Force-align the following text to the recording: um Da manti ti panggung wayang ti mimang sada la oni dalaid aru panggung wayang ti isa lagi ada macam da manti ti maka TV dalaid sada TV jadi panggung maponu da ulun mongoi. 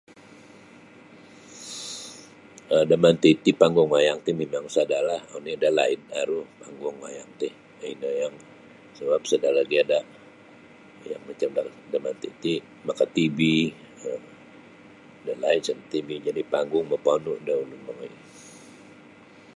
um 2.75 2.83
Da 2.89 2.95
manti 3.03 3.31
ti 3.43 3.51
panggung 3.61 3.91
wayang 3.93 4.19
ti 4.25 4.31
mimang 4.39 4.67
sada 4.75 4.97
la 5.09 5.17
oni 5.35 5.51
dalaid 5.63 6.01
aru 6.21 6.39
panggung 6.61 6.97
wayang 7.03 7.31
ti 7.41 7.47
isa 9.25 9.47
lagi 9.57 9.75
ada 9.83 9.99
macam 11.27 11.49
da 11.91 11.97
manti 12.05 12.29
ti 12.43 12.53
maka 12.87 13.05
TV 13.15 13.39
dalaid 15.27 15.61
sada 15.67 15.83
TV 15.93 16.07
jadi 16.27 16.43
panggung 16.53 16.85
maponu 16.91 17.31
da 17.47 17.53
ulun 17.63 17.79
mongoi. 17.85 18.11